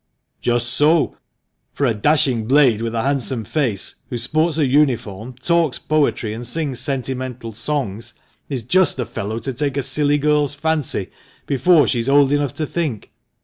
[0.39, 1.15] "Just so;
[1.73, 6.43] for a dashing blade with a handsome face, who sports a uniform, talks poetry, and
[6.43, 8.15] sings sentimental songs,
[8.49, 11.11] is just the fellow to take a silly girl's fancy,
[11.45, 13.11] before she is old enough to think.